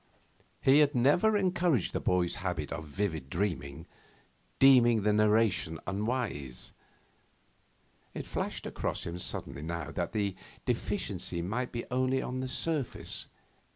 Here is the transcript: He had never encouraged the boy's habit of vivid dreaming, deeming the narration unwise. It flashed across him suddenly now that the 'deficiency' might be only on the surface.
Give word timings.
He 0.63 0.79
had 0.79 0.95
never 0.95 1.37
encouraged 1.37 1.93
the 1.93 1.99
boy's 1.99 2.33
habit 2.41 2.71
of 2.71 2.85
vivid 2.87 3.29
dreaming, 3.29 3.85
deeming 4.57 5.03
the 5.03 5.13
narration 5.13 5.79
unwise. 5.85 6.73
It 8.15 8.25
flashed 8.25 8.65
across 8.65 9.05
him 9.05 9.19
suddenly 9.19 9.61
now 9.61 9.91
that 9.91 10.11
the 10.11 10.35
'deficiency' 10.65 11.43
might 11.43 11.71
be 11.71 11.85
only 11.91 12.19
on 12.19 12.39
the 12.39 12.47
surface. 12.47 13.27